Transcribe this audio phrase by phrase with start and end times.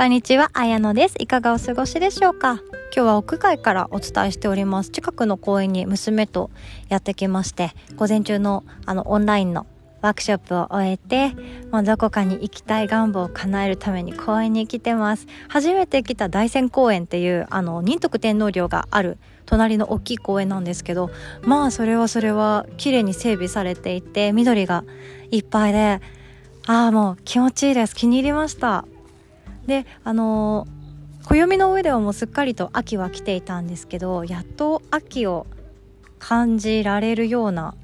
[0.00, 1.16] こんにちは、あやのです。
[1.18, 2.54] いかがお過ごしでしょうか？
[2.54, 4.88] 今日は屋外からお伝えしております。
[4.88, 6.50] 近くの公園に娘と
[6.88, 9.66] やってきまして、午前中のあのオンラインの
[10.00, 11.34] ワークショップを終えて、
[11.70, 15.26] もうどこかに行きたい願望を叶えるために公園に来てます。
[15.48, 21.10] 初めて来た大仙公園っていうあの仁徳天皇陵がある隣の大きい公園なんですけど、
[21.42, 24.82] まあそれはそれは綺麗に整備されていて、緑が
[25.30, 26.00] いっぱいで、
[26.66, 27.94] ああもう気持ちいいです。
[27.94, 28.86] 気に入りました。
[29.70, 30.66] であの
[31.24, 35.46] 暦の上ではもうすっかりと秋は来ていたんですけどやっと秋を
[36.18, 37.76] 感じられるような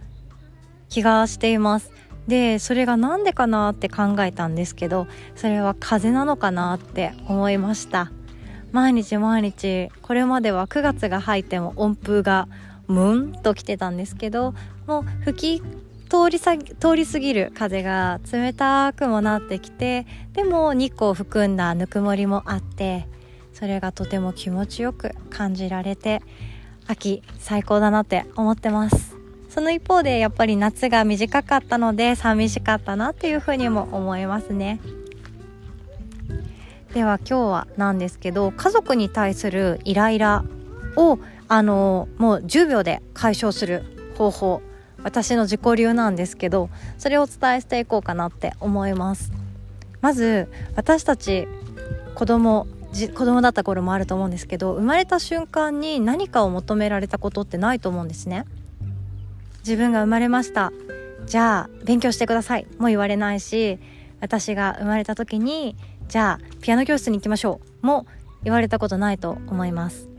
[0.89, 1.93] 気がしています。
[2.27, 8.11] でそれが何でかなって考えたんですけどそれは風なのかなって思いました。
[8.73, 12.49] 毎日毎日これまでは9月が入っても温風が
[12.89, 14.55] ムンと来てたんですけど
[14.89, 15.63] もう吹き
[16.09, 23.09] 通りさ通り過ぎる風が冷たくもなってきてでも日光を含んだぬくもりもあって
[23.53, 26.23] それがとても気持ちよく感じられて
[26.87, 29.17] 秋最高だなって思ってます。
[29.49, 34.81] その一方でやっぱり夏が短かったので寂しかったなっていうふうにも思いますね。
[36.93, 40.45] では今日はなんですけど家族に対するイライラ
[40.97, 43.83] をあのもう10秒で解消する
[44.19, 44.63] 方法
[45.07, 46.69] 私の自己流なんですけど
[46.99, 49.31] それをお伝えしていこうかなって思います。
[50.01, 51.47] まず私たち
[52.17, 58.47] 子供子供だった頃もあると思うんですけど生まれた瞬間に何かを求められたことってないと思うんですね。
[59.61, 60.73] 自分が生まれました。
[61.27, 62.67] じゃあ勉強してください。
[62.79, 63.79] も言われないし
[64.21, 65.77] 私が生まれた時に
[66.09, 67.87] じゃあピアノ教室に行きましょう。
[67.87, 68.07] も
[68.43, 70.16] 言われたことないと思います。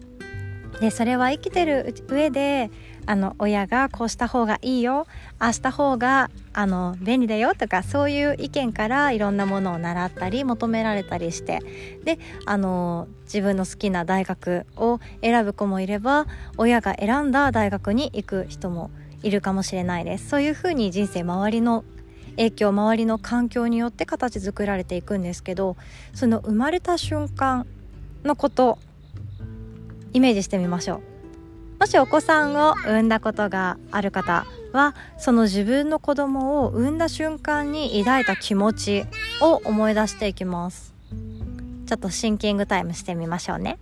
[0.80, 2.70] でそれは生きてる上で
[3.08, 5.08] あの親がこうした方がいいよ。
[5.40, 7.56] ああした方があの便利だよ。
[7.56, 11.60] とかそういう意見からいろんなものを習ったり求められたりして。
[12.04, 18.92] であの自分の好きな大学を選ぶ子もいれば親が選んだ大学に行く人も
[19.24, 20.30] いるかもしれないです。
[20.30, 21.86] そういうふうに人生周りの
[22.32, 25.76] 影響周りの環境によって形作られていくんですけど
[26.14, 27.66] その生まれた瞬間
[28.24, 28.78] のこと
[30.18, 31.80] イメージしてみましょう。
[31.80, 39.06] もしお子さんを産んだことがある方はその自分の子供を産んだ瞬間に抱いた気持ち
[39.42, 40.96] を思い出していきます。
[41.86, 43.78] ちょっとシンキングタイムしてみましょうね。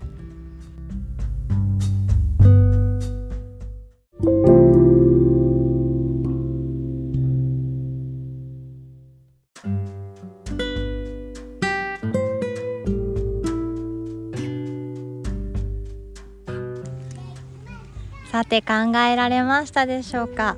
[18.35, 20.57] さて考えられましたでしょうか。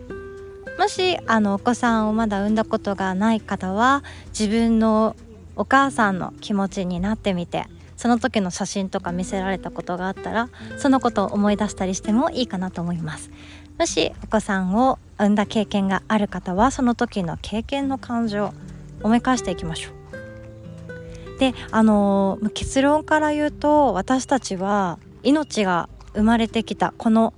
[0.80, 5.16] もしあのお子さんをまだ産んだことがない方は自分の
[5.56, 7.66] お母さんの気持ちになってみて
[7.96, 10.50] その時の写真とか見せられたことがあったら
[10.80, 13.30] そのことを思い出したりしてもいいかなと思います。
[13.78, 18.54] もしお子さんを産んだ経験がある方はその時の経験の感情を
[19.04, 21.40] 思い返していきましょう。
[21.40, 27.36] であの結論から言うと私たちは命が生まれてきたこの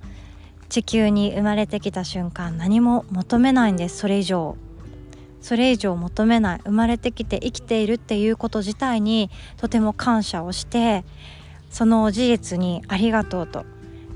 [0.70, 3.98] 地球に生まれてきた瞬間何も求めないんです。
[3.98, 4.56] それ以上
[5.40, 11.04] それ以上求めない生まれてきて生きているっていうこと自体にとても感謝をして
[11.70, 13.64] その事実にありがとうと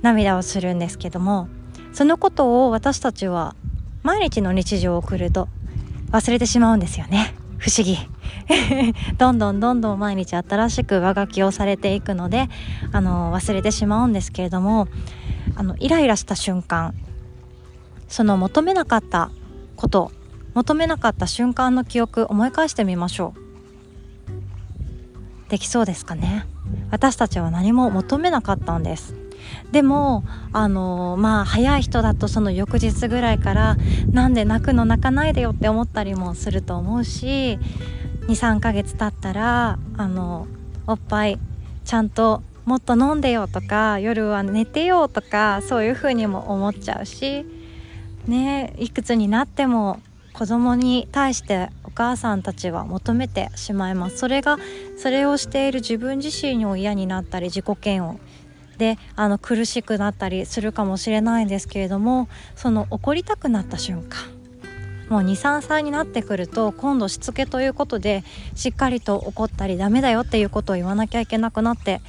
[0.03, 1.49] 涙をするんですけども
[1.93, 3.57] そのことを私たちは
[4.03, 5.49] 毎日の日常を送ると
[6.11, 7.35] 忘れてしまうんですよね。
[7.59, 7.97] 不思議。
[9.17, 12.51] どんどんどんどん毎日新しく上書きをされていくので
[12.93, 14.87] あの忘れてしまうんですけれども
[15.57, 16.95] あのイライラした瞬間
[18.09, 19.31] その求めなかった
[19.77, 20.13] こと
[20.55, 23.41] 求めなかった瞬間の記憶思い返してみましょう。
[25.51, 26.47] できそうですかね？
[26.91, 29.15] 私たちは何も求めなかったんです。
[29.73, 33.77] でもあのまあ早い人だとその翌日ぐらいから
[34.11, 37.59] なんで泣くの泣かないでよって思ったりもすると思うし
[38.29, 40.47] 23ヶ月経ったらあの
[40.87, 41.39] おっぱい
[41.85, 47.45] ちゃんともっと飲んでよとか夜は寝てよとかそういうふうにも思っちゃうし
[48.27, 50.01] ねいくつになっても
[50.33, 54.19] 子供に対してお母さんたちは求めてしまいます。
[54.19, 54.59] それが
[54.99, 58.19] それをしている自分自身を嫌になったり自己嫌悪。
[58.79, 64.19] であの苦しくなったりするかもしれないんですけれどもその怒りたくなった瞬間
[65.09, 68.25] もう23歳になってくると今度しつけということで
[68.57, 72.01] しっかりと怒ったりダメだよっていうことを言わなきゃいけなくなって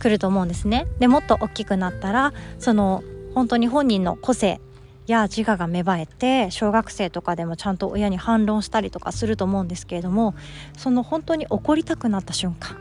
[0.00, 0.88] くると思うんですね。
[0.98, 3.04] でもっと大きくなったらその
[3.34, 4.60] 本当に本人の個性
[5.06, 10.34] や自我が芽生えて小学生とかでもちゃんと親に反論したりとかすると思うんですけれども
[10.76, 12.76] その本当に怒りたくなった瞬間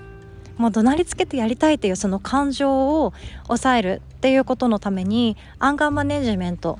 [0.57, 3.13] もう怒鳴りつけてやりたいというその感情を
[3.47, 6.79] 抑えるっていうことのためにアンガーマネジメント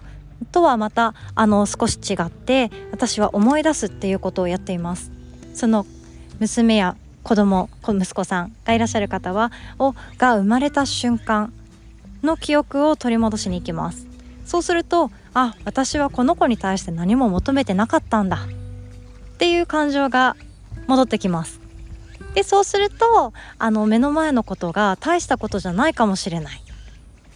[0.51, 5.11] とはまたあの少し違って私は思い出すっていうことをやっています
[5.53, 5.85] その
[6.39, 11.53] 娘や子供息子さんがいらっしゃる方はをが生まれた瞬間
[12.23, 14.07] の記憶を取り戻しに行きます。
[14.45, 18.37] そうするとあ私はこの子に対して何も求めてなかったんだ。
[18.37, 20.35] っていう感情が
[20.87, 21.59] 戻ってきます。
[22.33, 26.61] でそうするとあの目の前のことが大したことじゃないかもしれない。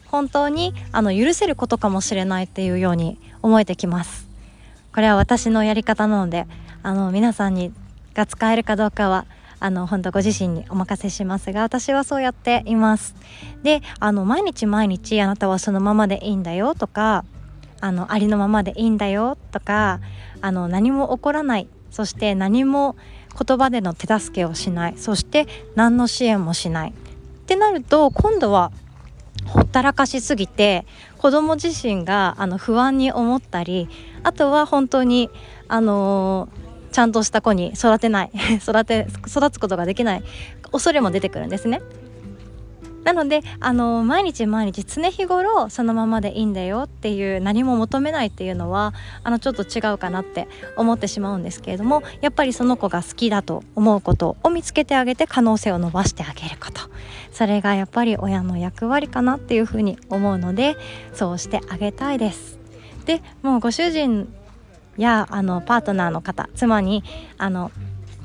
[0.08, 4.28] 本当にあの許せることかもしれないっていうように思えてきます。
[4.94, 6.46] これは私のやり方なので
[6.84, 7.74] あの皆さんに
[8.14, 9.26] が使えるかどうかは
[9.64, 13.16] あの本当ご自身にお任せしますが私はそうやっています。
[13.64, 17.24] であの毎日毎日あなたはそのままでいいんだよとか
[17.80, 20.02] あのありのままでいいんだよとか
[20.42, 21.70] あの何も起こらない。
[21.92, 22.98] そして何も
[23.40, 24.98] 言葉での手助けをしない。
[24.98, 26.90] そして何の支援もしない。
[26.90, 26.94] っ
[27.46, 28.74] てなると今度は
[29.46, 30.86] ほったらかしすぎて
[31.18, 33.88] 子供自身があの不安に思ったり
[34.24, 35.30] あとは本当に
[35.70, 36.63] あのー
[36.94, 38.32] ちゃんとした子に育てない
[38.62, 40.24] 育て育つことができない
[40.72, 41.82] 恐れも出てくるんですね。
[43.04, 48.94] なのであの毎日毎日常日頃そのままでいいんだよっていう何も求めないっていうのは
[49.24, 50.48] あのちょっと違うかなって
[50.78, 56.80] 思ってしまうんですけれどもやっぱりその子が好きだと思うことを見つけてあげて可能性を伸ばしてあげること
[57.34, 60.78] それがやっぱり親の役割かなっていうふうに思うので
[61.14, 62.58] そうしてあげたいです。
[63.06, 64.34] でもうご主人
[65.02, 67.04] やあのパートナーの方妻に
[67.38, 67.72] あの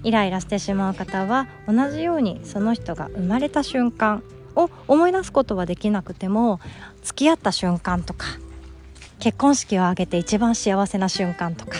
[0.04, 4.22] イライラしてしまう方は同じようにその人が生まれた瞬間
[4.54, 6.60] を思い出すことはできなくても
[7.02, 8.26] 付き合った瞬間とか
[9.18, 11.78] 結婚式を挙げて一番幸せな瞬間とか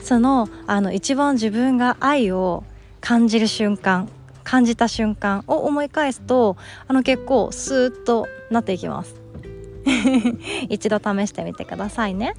[0.00, 2.64] そのあの一番自分が愛を
[3.00, 4.08] 感じる瞬間
[4.44, 6.56] 感じた瞬間を思い返すと
[6.86, 9.14] あの結構スーッとなっていきます
[10.68, 12.34] 一度試してみてくださいね。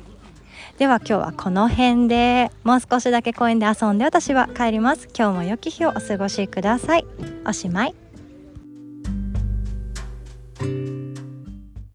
[0.77, 2.51] では今日はこの辺で。
[2.63, 5.07] もう少しだけ公園で遊んで私は帰ります。
[5.17, 7.05] 今日も良き日をお過ごしください。
[7.45, 8.04] おしまい。